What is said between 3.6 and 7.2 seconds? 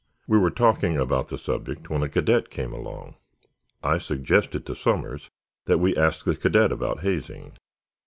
I suggested to Somers that we ask the cadet about